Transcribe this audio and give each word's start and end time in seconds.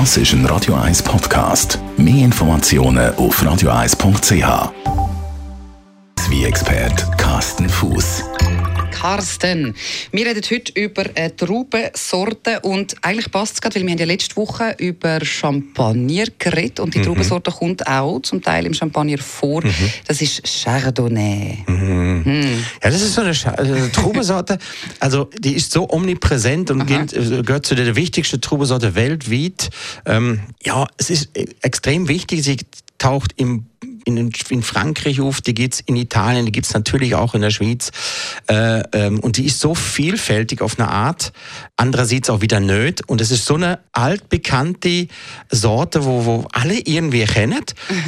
Das 0.00 0.16
ist 0.16 0.32
ein 0.32 0.44
Radio 0.46 0.74
1 0.74 1.04
Podcast. 1.04 1.78
Mehr 1.96 2.24
Informationen 2.24 3.14
auf 3.14 3.40
radio1.ch. 3.40 4.72
Wie 6.28 6.44
expert 6.44 7.16
Carsten 7.16 7.68
Fuß. 7.68 8.24
Carsten. 9.04 9.74
Wir 10.12 10.24
reden 10.24 10.40
heute 10.50 10.72
über 10.80 11.04
eine 11.14 11.36
Traubensorte 11.36 12.60
und 12.60 12.96
eigentlich 13.02 13.30
passt 13.30 13.52
es 13.52 13.60
gerade, 13.60 13.74
weil 13.74 13.82
wir 13.82 13.90
haben 13.92 13.98
ja 13.98 14.06
letzte 14.06 14.34
Woche 14.36 14.74
über 14.78 15.22
Champagner 15.22 16.24
geredet 16.38 16.80
und 16.80 16.94
die 16.94 17.00
mhm. 17.00 17.04
Traubensorte 17.04 17.50
kommt 17.50 17.86
auch 17.86 18.20
zum 18.20 18.40
Teil 18.40 18.64
im 18.64 18.72
Champagner 18.72 19.18
vor. 19.18 19.62
Mhm. 19.62 19.74
Das 20.06 20.22
ist 20.22 20.42
Chardonnay. 20.42 21.64
Mhm. 21.66 22.22
Mhm. 22.24 22.64
Ja, 22.82 22.88
das 22.88 23.02
ist 23.02 23.12
so 23.12 23.20
eine, 23.20 23.34
Sch 23.34 23.46
eine 23.48 23.92
Traubensorte, 23.92 24.56
also 25.00 25.28
die 25.38 25.52
ist 25.52 25.70
so 25.70 25.86
omnipräsent 25.90 26.70
und 26.70 26.86
gilt, 26.86 27.12
äh, 27.12 27.42
gehört 27.42 27.66
zu 27.66 27.74
der 27.74 27.96
wichtigsten 27.96 28.40
Traubensorte 28.40 28.94
weltweit. 28.94 29.68
Ähm, 30.06 30.40
ja, 30.62 30.86
es 30.96 31.10
ist 31.10 31.28
extrem 31.60 32.08
wichtig, 32.08 32.42
sie 32.42 32.56
taucht 32.96 33.34
im 33.36 33.66
in, 34.04 34.30
in 34.50 34.62
Frankreich 34.62 35.20
auf, 35.20 35.40
die 35.40 35.54
gibt's 35.54 35.80
in 35.80 35.96
Italien, 35.96 36.46
die 36.46 36.52
gibt's 36.52 36.74
natürlich 36.74 37.14
auch 37.14 37.34
in 37.34 37.40
der 37.40 37.50
Schweiz. 37.50 37.90
Äh, 38.48 38.82
ähm, 38.92 39.20
und 39.20 39.36
die 39.36 39.46
ist 39.46 39.60
so 39.60 39.74
vielfältig 39.74 40.62
auf 40.62 40.78
eine 40.78 40.88
Art. 40.88 41.32
Andererseits 41.76 42.30
auch 42.30 42.40
wieder 42.40 42.60
nöt. 42.60 43.02
Und 43.06 43.20
es 43.20 43.30
ist 43.30 43.44
so 43.44 43.54
eine 43.54 43.78
altbekannte 43.92 45.08
Sorte, 45.50 46.04
wo, 46.04 46.24
wo 46.24 46.46
alle 46.52 46.78
irgendwie 46.78 47.24
kennen. 47.24 47.64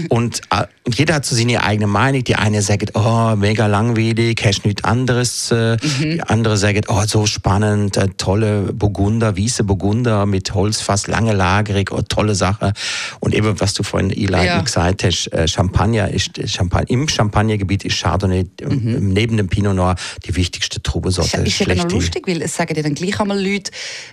und, 0.09 0.41
äh, 0.51 0.65
und 0.85 0.99
jeder 0.99 1.15
hat 1.15 1.25
so 1.25 1.35
seine 1.35 1.62
eigene 1.62 1.87
Meinung. 1.87 2.25
Die 2.25 2.37
eine 2.37 2.62
sagt, 2.62 2.93
oh, 2.95 3.35
mega 3.37 3.67
langweilig, 3.67 4.41
hast 4.45 4.65
nichts 4.65 4.85
anderes. 4.85 5.51
Äh, 5.51 5.77
mhm. 5.83 6.01
Die 6.01 6.23
andere 6.23 6.57
sagt, 6.57 6.87
oh, 6.89 7.03
so 7.07 7.27
spannend, 7.27 7.98
tolle 8.19 8.73
Burgunder, 8.73 9.37
weiße 9.37 9.65
Burgunder 9.65 10.27
mit 10.27 10.55
Holzfass, 10.55 11.07
lange 11.07 11.33
lagerig, 11.33 11.93
oh, 11.93 12.03
tolle 12.03 12.34
Sache. 12.34 12.73
Und 13.21 13.34
eben, 13.34 13.59
was 13.61 13.75
du 13.75 13.83
vorhin, 13.83 14.11
Eli, 14.11 14.47
ja. 14.47 14.61
gesagt 14.61 15.05
hast, 15.05 15.31
Champagner 15.47 15.77
Champagner 15.77 16.11
ist 16.11 16.48
Champagner, 16.48 16.91
im 16.91 17.09
Champagnergebiet 17.09 17.84
ist 17.84 18.00
Chardonnay 18.00 18.47
mhm. 18.62 19.09
neben 19.12 19.37
dem 19.37 19.48
Pinot 19.48 19.75
Noir 19.75 19.97
die 20.27 20.36
wichtigste 20.36 20.82
Trubesorte. 20.82 21.41
Ist 21.42 21.58
ja 21.58 21.66
genau 21.66 21.88
lustig, 21.88 22.27
weil 22.27 22.42
es 22.42 22.56
sagen 22.56 22.74
dir 22.74 22.82
dann 22.82 22.94
gleich 22.94 23.20
einmal 23.20 23.42
Leute, 23.42 23.70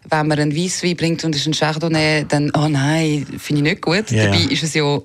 wenn 0.10 0.28
man 0.28 0.40
einen 0.40 0.56
Weisswein 0.56 0.96
bringt 0.96 1.24
und 1.24 1.36
es 1.36 1.42
ist 1.42 1.48
ein 1.48 1.54
Chardonnay, 1.54 2.26
dann, 2.28 2.52
oh 2.56 2.68
nein, 2.68 3.26
finde 3.38 3.62
ich 3.62 3.64
nicht 3.64 3.82
gut. 3.82 4.12
Ja, 4.12 4.26
Dabei 4.26 4.44
ist 4.44 4.64
es 4.64 4.74
ja 4.74 5.02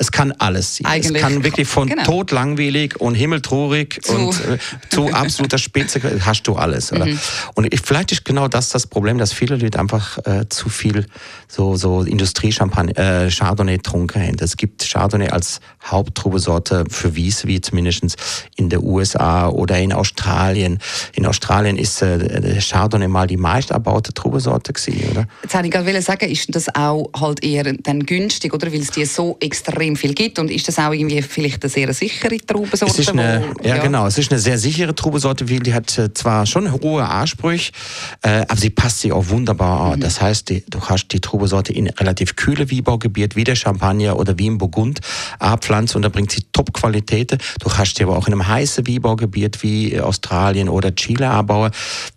es 0.00 0.10
kann 0.10 0.32
alles 0.32 0.76
sein. 0.76 0.86
Eigentlich. 0.86 1.16
Es 1.16 1.28
kann 1.28 1.44
wirklich 1.44 1.68
von 1.68 1.88
genau. 1.88 2.04
totlangweilig 2.04 2.98
und 3.00 3.14
himmeltrurig 3.14 4.00
zu. 4.02 4.14
und 4.14 4.34
äh, 4.46 4.58
zu 4.88 5.12
absoluter 5.12 5.58
Spitze 5.58 6.00
hast 6.24 6.44
du 6.44 6.54
alles. 6.54 6.90
Oder? 6.90 7.04
Mhm. 7.04 7.18
Und 7.54 7.72
ich, 7.72 7.82
vielleicht 7.82 8.10
ist 8.12 8.24
genau 8.24 8.48
das 8.48 8.70
das 8.70 8.86
Problem, 8.86 9.18
dass 9.18 9.34
viele 9.34 9.56
Leute 9.56 9.78
einfach 9.78 10.16
äh, 10.24 10.48
zu 10.48 10.70
viel 10.70 11.06
so, 11.48 11.76
so 11.76 12.02
Industrie-Champagner, 12.02 13.26
äh, 13.26 13.30
Chardonnay 13.30 13.76
trunken 13.78 14.22
haben. 14.22 14.36
Es 14.40 14.56
gibt 14.56 14.88
Chardonnay 14.90 15.28
als 15.28 15.60
Haupttrubesorte 15.84 16.84
für 16.88 17.14
Wies, 17.14 17.46
wie 17.46 17.60
zumindest 17.60 18.16
in 18.56 18.70
den 18.70 18.82
USA 18.82 19.48
oder 19.48 19.78
in 19.78 19.92
Australien. 19.92 20.78
In 21.12 21.26
Australien 21.26 21.76
ist 21.76 22.00
äh, 22.00 22.58
Chardonnay 22.58 23.08
mal 23.08 23.26
die 23.26 23.36
meist 23.36 23.70
erbaute 23.70 24.14
Trubesorte 24.14 24.72
gewesen, 24.72 25.10
oder? 25.10 25.26
Jetzt 25.42 25.52
wollte 25.52 25.66
ich 25.66 25.72
gerade 25.72 26.02
sagen, 26.02 26.30
ist 26.30 26.54
das 26.54 26.74
auch 26.74 27.10
halt 27.20 27.44
eher 27.44 27.64
dann 27.64 28.06
günstig, 28.06 28.54
oder? 28.54 28.72
Weil 28.72 28.80
es 28.80 28.90
die 28.92 29.04
so 29.04 29.36
extrem 29.40 29.79
extrem 29.80 29.96
viel 29.96 30.14
gibt. 30.14 30.38
Und 30.38 30.50
ist 30.50 30.68
das 30.68 30.78
auch 30.78 30.92
irgendwie 30.92 31.22
vielleicht 31.22 31.62
eine 31.62 31.70
sehr 31.70 31.92
sichere 31.92 32.36
Traubensorte? 32.38 32.92
Es 32.92 32.98
ist 32.98 33.10
eine, 33.10 33.42
wo, 33.58 33.62
ja, 33.62 33.76
ja, 33.76 33.82
genau. 33.82 34.06
Es 34.06 34.18
ist 34.18 34.30
eine 34.30 34.40
sehr 34.40 34.58
sichere 34.58 34.94
Traubensorte, 34.94 35.48
weil 35.50 35.60
die 35.60 35.74
hat 35.74 35.96
äh, 35.98 36.12
zwar 36.12 36.46
schon 36.46 36.70
hohe 36.72 37.04
Ansprüche, 37.04 37.72
äh, 38.22 38.44
aber 38.48 38.56
sie 38.56 38.70
passt 38.70 39.00
sich 39.00 39.12
auch 39.12 39.28
wunderbar 39.28 39.92
an. 39.92 39.98
Mhm. 39.98 40.02
Das 40.02 40.20
heißt, 40.20 40.50
die, 40.50 40.64
du 40.68 40.80
hast 40.80 41.08
die 41.08 41.20
Traubensorte 41.20 41.72
in 41.72 41.88
relativ 41.88 42.36
kühle 42.36 42.70
Wiebaugebiet, 42.70 43.36
wie 43.36 43.44
der 43.44 43.56
Champagner 43.56 44.18
oder 44.18 44.38
wie 44.38 44.46
im 44.46 44.58
Burgund 44.58 45.00
abpflanzt 45.38 45.96
und 45.96 46.02
da 46.02 46.08
bringt 46.08 46.32
sie 46.32 46.42
Top-Qualitäten. 46.52 47.38
Du 47.60 47.72
hast 47.72 47.96
sie 47.96 48.04
aber 48.04 48.16
auch 48.16 48.26
in 48.26 48.34
einem 48.34 48.46
heißen 48.46 48.86
Wiebaugebiet 48.86 49.62
wie 49.62 50.00
Australien 50.00 50.68
oder 50.68 50.94
Chile 50.94 51.28
anbauen. 51.28 51.70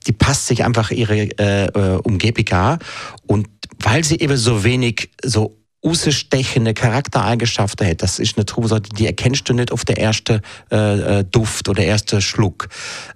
Die 0.07 0.11
passt 0.11 0.47
sich 0.47 0.63
einfach 0.63 0.91
ihre 0.91 1.29
äh, 1.39 1.65
äh 1.65 1.99
Umgebung 2.03 2.33
an 2.51 2.79
und 3.27 3.47
weil 3.79 4.03
sie 4.03 4.19
eben 4.19 4.37
so 4.37 4.63
wenig 4.63 5.09
so 5.23 5.62
rausstechende 5.83 6.73
Charaktereigenschaften 6.73 7.87
hat. 7.87 8.01
Das 8.01 8.19
ist 8.19 8.37
eine 8.37 8.45
Traubensorte, 8.45 8.89
die 8.89 9.05
erkennst 9.05 9.47
du 9.49 9.53
nicht 9.53 9.71
auf 9.71 9.85
der 9.85 9.97
ersten 9.99 10.41
äh, 10.71 11.19
äh 11.19 11.23
Duft 11.23 11.67
oder 11.69 11.83
ersten 11.83 12.21
Schluck. 12.21 12.69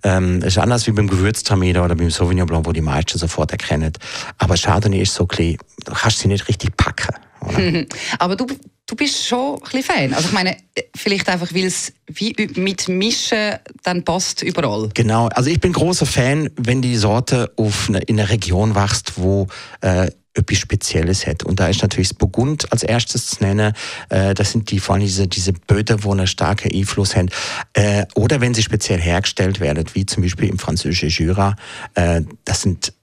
Ähm, 0.04 0.42
ist 0.42 0.58
anders 0.58 0.88
wie 0.88 0.92
beim 0.92 1.08
Gewürztraminer 1.08 1.84
oder 1.84 1.96
beim 1.96 2.10
Sauvignon 2.10 2.48
Blanc, 2.48 2.66
wo 2.66 2.72
die 2.72 2.82
meisten 2.82 3.18
sofort 3.18 3.52
erkennen. 3.52 3.94
Aber 4.38 4.56
Chardonnay 4.56 5.02
ist 5.02 5.14
so 5.14 5.26
klein, 5.26 5.58
du 5.86 5.94
kannst 5.94 6.20
sie 6.20 6.28
nicht 6.28 6.48
richtig 6.48 6.76
packen. 6.76 7.16
Aber 8.20 8.36
du, 8.36 8.48
du 8.86 8.96
bist 8.96 9.26
schon 9.26 9.56
ein 9.56 9.60
bisschen 9.62 9.84
Fan. 9.84 10.14
Also 10.14 10.30
ich 10.30 10.34
meine, 10.34 10.58
vielleicht 10.96 11.30
einfach, 11.30 11.54
weil 11.54 11.66
es 11.66 11.94
wie 12.08 12.36
mit 12.56 12.88
Mischen 12.88 13.56
dann 13.84 14.04
passt 14.04 14.42
überall. 14.42 14.90
Genau. 14.94 15.28
Also 15.28 15.50
ich 15.50 15.60
bin 15.60 15.74
großer 15.74 16.06
Fan, 16.06 16.50
wenn 16.56 16.82
die 16.82 16.96
Sorte 16.96 17.52
auf 17.56 17.90
eine, 17.90 18.00
in 18.00 18.20
einer 18.20 18.30
Region 18.30 18.76
wächst, 18.76 19.14
wo 19.18 19.48
äh, 19.82 20.10
etwas 20.38 20.58
Spezielles 20.58 21.26
hat. 21.28 21.44
Und 21.44 21.60
da 21.60 21.68
ist 21.68 21.82
natürlich 21.82 22.10
das 22.10 22.18
Burgund 22.18 22.72
als 22.72 22.84
erstes 22.84 23.28
zu 23.28 23.44
nennen. 23.44 23.74
Äh, 24.10 24.34
das 24.34 24.52
sind 24.52 24.72
die 24.72 24.80
vor 24.80 24.96
allem 24.96 25.06
diese, 25.06 25.28
diese 25.28 25.54
Böden, 25.54 26.04
wo 26.04 26.12
einen 26.12 26.28
starken 26.28 26.72
Einfluss 26.74 27.16
haben. 27.16 27.30
Äh, 27.74 28.06
oder 28.16 28.42
wenn 28.42 28.54
sie 28.54 28.64
speziell 28.64 29.00
hergestellt 29.00 29.60
werden, 29.60 29.86
wie 29.94 30.06
zum 30.06 30.24
Beispiel 30.24 30.50
im 30.50 30.60
französischen 30.60 31.10
Jura. 31.10 31.56
Äh, 31.96 32.22
das 32.46 32.62
sind 32.62 32.94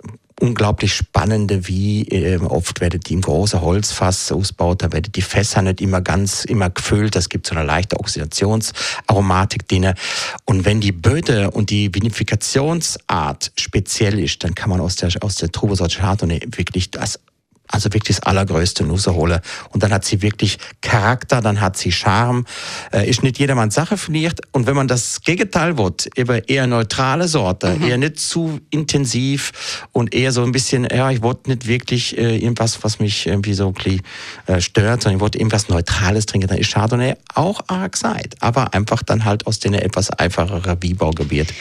unglaublich 0.41 0.95
spannende, 0.95 1.69
wie 1.69 2.03
äh, 2.09 2.39
oft 2.39 2.81
werden 2.81 3.01
die 3.01 3.15
im 3.15 3.21
großen 3.21 3.61
Holzfass 3.61 4.33
ausgebaut, 4.33 4.83
da 4.83 4.93
werden 4.93 5.13
die 5.13 5.23
Fässer 5.23 5.63
nicht 5.63 5.81
immer 5.81 6.01
ganz 6.01 6.45
immer 6.45 6.71
gefüllt, 6.71 7.17
das 7.17 7.29
gibt 7.29 7.47
so 7.47 7.55
eine 7.55 7.65
leichte 7.65 7.99
Oxidationsaromatik 7.99 9.69
drin. 9.69 9.95
Und 10.45 10.65
wenn 10.65 10.81
die 10.81 10.93
Böde 10.93 11.51
und 11.51 11.71
die 11.71 11.95
Vinifikationsart 11.95 13.53
speziell 13.57 14.19
ist, 14.19 14.43
dann 14.45 14.55
kann 14.55 14.71
man 14.71 14.81
aus 14.81 14.97
der 14.97 15.11
aus 15.21 15.37
der 15.37 15.53
Trubesorte 15.53 15.99
Chardonnay 15.99 16.41
wirklich 16.57 16.91
das 16.91 17.21
also 17.69 17.93
wirklich 17.93 18.17
das 18.17 18.27
allergrößte 18.27 18.85
Nusserhole. 18.85 19.41
Und 19.71 19.83
dann 19.83 19.93
hat 19.93 20.05
sie 20.05 20.23
wirklich 20.23 20.59
Charakter, 20.81 21.41
dann 21.41 21.61
hat 21.61 21.77
sie 21.77 21.93
Charme. 21.93 22.45
Äh, 22.93 23.09
ist 23.09 23.23
nicht 23.23 23.39
jedermanns 23.39 23.75
Sache 23.75 23.97
vielleicht. 23.97 24.41
Und 24.53 24.67
wenn 24.67 24.77
man 24.77 24.89
das 24.89 25.23
Gegenteil 25.23 25.79
wird, 25.79 26.09
eben 26.17 26.43
eher 26.47 26.67
neutrale 26.67 27.27
Sorte, 27.27 27.71
mhm. 27.71 27.85
eher 27.85 27.99
nicht 27.99 28.21
zu 28.21 28.61
intensiv 28.71 29.85
und 29.93 30.15
eher 30.15 30.33
so 30.33 30.43
ein 30.43 30.53
bisschen, 30.53 30.87
ja, 30.91 31.11
ich 31.11 31.23
wollte 31.23 31.51
nicht 31.51 31.67
wirklich 31.67 32.17
äh, 32.19 32.37
irgendwas, 32.37 32.85
was 32.85 33.01
mich 33.01 33.27
irgendwie 33.27 33.55
so 33.55 33.73
äh, 34.47 34.61
stört, 34.61 35.03
sondern 35.03 35.17
ich 35.17 35.21
wollte 35.21 35.39
irgendwas 35.39 35.69
Neutrales 35.69 36.27
trinken, 36.27 36.49
dann 36.49 36.59
ist 36.59 36.73
Chardonnay 36.73 37.15
auch 37.35 37.61
arg 37.67 37.97
seid. 37.97 38.35
Aber 38.41 38.75
einfach 38.75 39.03
dann 39.03 39.25
halt 39.25 39.47
aus 39.47 39.59
den 39.59 39.75
etwas 39.75 40.11
einfacheren 40.11 40.83
Weinbaugebiet. 40.83 41.53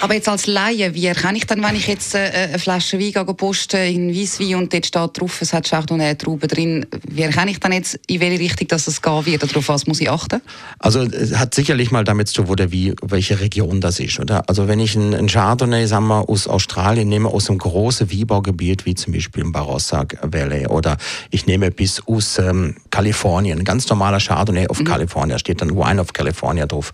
Aber 0.00 0.14
jetzt 0.14 0.28
als 0.28 0.46
Laie, 0.46 0.94
wie 0.94 1.06
erkenne 1.06 1.38
ich 1.38 1.46
dann, 1.46 1.62
wenn 1.62 1.76
ich 1.76 1.88
jetzt 1.88 2.14
äh, 2.14 2.48
eine 2.48 2.58
Flasche 2.58 2.98
Wein 2.98 3.36
poste 3.36 3.78
in 3.78 4.14
Weisswein 4.14 4.54
und 4.56 4.72
dort 4.72 4.86
steht 4.86 5.20
drauf, 5.20 5.47
es 5.48 5.52
hat 5.54 5.68
Chardonnay-Trauben 5.68 6.48
drin. 6.48 6.86
Wie 7.08 7.22
erkenne 7.22 7.50
ich 7.50 7.60
dann 7.60 7.72
jetzt, 7.72 7.98
in 8.06 8.20
welche 8.20 8.38
Richtung 8.38 8.68
dass 8.68 8.86
es 8.86 9.00
gehen 9.00 9.26
wird? 9.26 9.42
Oder 9.44 9.58
auf 9.58 9.68
was 9.68 9.86
muss 9.86 10.00
ich 10.00 10.10
achten? 10.10 10.42
Also 10.78 11.02
es 11.02 11.36
hat 11.36 11.54
sicherlich 11.54 11.90
mal 11.90 12.04
damit 12.04 12.28
zu 12.28 12.42
tun, 12.42 12.48
wo 12.48 12.54
der, 12.54 12.70
wie, 12.70 12.94
welche 13.02 13.40
Region 13.40 13.80
das 13.80 13.98
ist. 13.98 14.20
Oder? 14.20 14.48
Also 14.48 14.68
wenn 14.68 14.78
ich 14.78 14.94
einen 14.96 15.26
Chardonnay 15.26 15.86
sagen 15.86 16.06
wir, 16.08 16.28
aus 16.28 16.46
Australien 16.46 17.08
nehme, 17.08 17.28
aus 17.28 17.48
einem 17.48 17.58
großen 17.58 18.12
Weinbaugebiet, 18.12 18.84
wie 18.84 18.94
zum 18.94 19.14
Beispiel 19.14 19.42
im 19.42 19.52
Barossa 19.52 20.04
Valley, 20.22 20.66
oder 20.66 20.98
ich 21.30 21.46
nehme 21.46 21.70
bis 21.70 22.02
aus 22.06 22.38
ähm, 22.38 22.76
Kalifornien, 22.90 23.58
ein 23.58 23.64
ganz 23.64 23.88
normaler 23.88 24.18
Chardonnay 24.18 24.68
auf 24.68 24.80
mhm. 24.80 24.84
Kalifornien, 24.84 25.38
steht 25.38 25.62
dann 25.62 25.74
Wine 25.76 26.00
of 26.00 26.12
California 26.12 26.66
drauf. 26.66 26.92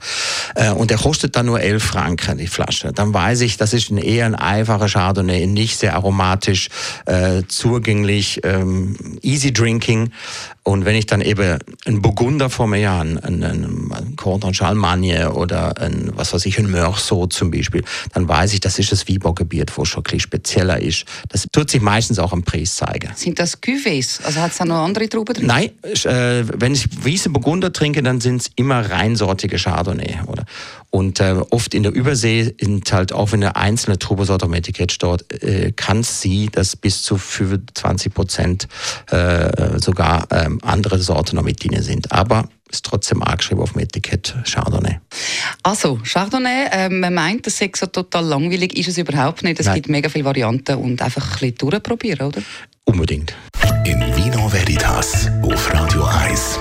Äh, 0.54 0.70
und 0.70 0.90
der 0.90 0.98
kostet 0.98 1.34
dann 1.34 1.46
nur 1.46 1.60
11 1.60 1.82
Franken, 1.82 2.38
die 2.38 2.46
Flasche. 2.46 2.92
Dann 2.92 3.12
weiß 3.12 3.40
ich, 3.40 3.56
das 3.56 3.72
ist 3.72 3.90
ein 3.90 3.98
eher 3.98 4.26
ein 4.26 4.36
einfacher 4.36 4.88
Chardonnay, 4.88 5.46
nicht 5.46 5.78
sehr 5.78 5.96
aromatisch, 5.96 6.68
äh, 7.06 7.42
zugänglich, 7.48 8.43
ähm, 8.44 8.96
easy 9.22 9.52
drinking. 9.52 10.10
Und 10.62 10.86
wenn 10.86 10.96
ich 10.96 11.06
dann 11.06 11.20
eben 11.20 11.58
einen 11.84 12.00
Burgunder 12.00 12.48
vor 12.48 12.66
mir 12.66 12.88
habe, 12.88 13.00
einen, 13.00 13.18
einen, 13.44 13.92
einen 13.92 14.16
Cordon 14.16 14.52
Chalmagne 14.52 15.32
oder 15.32 15.78
ein, 15.78 16.10
was 16.14 16.32
weiß 16.32 16.46
ich, 16.46 16.58
ein 16.58 16.70
Meursault 16.70 17.34
zum 17.34 17.50
Beispiel, 17.50 17.84
dann 18.14 18.28
weiß 18.28 18.54
ich, 18.54 18.60
das 18.60 18.78
ist 18.78 18.90
das 18.90 19.06
Weinbaugebiet, 19.06 19.76
wo 19.76 19.84
schon 19.84 20.00
ein 20.00 20.04
bisschen 20.04 20.20
spezieller 20.20 20.80
ist. 20.80 21.04
Das 21.28 21.46
tut 21.52 21.70
sich 21.70 21.82
meistens 21.82 22.18
auch 22.18 22.32
am 22.32 22.44
Preis 22.44 22.76
zeigen. 22.76 23.10
Sind 23.14 23.38
das 23.38 23.62
Cuvées? 23.62 24.24
Also 24.24 24.40
hat 24.40 24.52
es 24.52 24.58
da 24.58 24.64
noch 24.64 24.84
andere 24.84 25.08
Trauben 25.08 25.34
drin? 25.34 25.46
Nein, 25.46 25.70
äh, 25.82 26.44
wenn 26.58 26.72
ich 26.72 26.88
weiße 27.04 27.28
Burgunder 27.28 27.72
trinke, 27.72 28.02
dann 28.02 28.22
sind 28.22 28.40
es 28.40 28.50
immer 28.56 28.90
reinsortige 28.90 29.58
Chardonnay. 29.58 30.20
Oder? 30.26 30.44
Und 30.94 31.18
äh, 31.18 31.34
oft 31.50 31.74
in 31.74 31.82
der 31.82 31.92
Übersee 31.92 32.54
sind 32.60 32.92
halt 32.92 33.12
auch 33.12 33.32
wenn 33.32 33.42
eine 33.42 33.56
einzelne 33.56 33.98
am 34.40 34.54
Etikett 34.54 34.92
steht, 34.92 35.42
äh, 35.42 35.72
kann 35.72 36.04
sie 36.04 36.48
das 36.52 36.76
bis 36.76 37.02
zu 37.02 37.18
25 37.18 38.14
Prozent 38.14 38.68
äh, 39.10 39.80
sogar 39.80 40.28
ähm, 40.30 40.60
andere 40.62 41.00
Sorten 41.00 41.34
noch 41.34 41.42
mit 41.42 41.64
drin 41.64 41.82
sind. 41.82 42.12
Aber 42.12 42.48
ist 42.70 42.84
trotzdem 42.84 43.24
angeschrieben 43.24 43.60
auf 43.60 43.72
dem 43.72 43.80
Etikett 43.80 44.36
Chardonnay. 44.44 45.00
Also, 45.64 45.98
Chardonnay, 46.04 46.68
äh, 46.70 46.88
man 46.88 47.12
meint, 47.12 47.44
das 47.44 47.56
sei 47.58 47.72
so 47.74 47.86
total 47.86 48.24
langweilig, 48.26 48.78
ist 48.78 48.86
es 48.86 48.96
überhaupt 48.96 49.42
nicht. 49.42 49.58
Es 49.58 49.66
Nein. 49.66 49.74
gibt 49.74 49.88
mega 49.88 50.08
viele 50.08 50.26
Varianten 50.26 50.76
und 50.76 51.02
einfach 51.02 51.26
ein 51.26 51.32
bisschen 51.40 51.56
durchprobieren, 51.56 52.28
oder? 52.28 52.40
Unbedingt. 52.84 53.34
In 53.84 53.98
Vino 54.14 54.52
Veritas 54.52 55.28
auf 55.42 55.74
Radio 55.74 56.04
1. 56.04 56.60